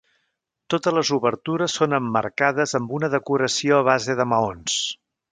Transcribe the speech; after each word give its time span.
Totes 0.73 0.95
les 0.99 1.09
obertures 1.17 1.75
són 1.81 1.93
emmarcades 1.97 2.73
amb 2.79 2.93
una 2.99 3.09
decoració 3.15 3.77
a 3.81 3.83
base 3.89 4.15
de 4.21 4.27
maons. 4.33 4.79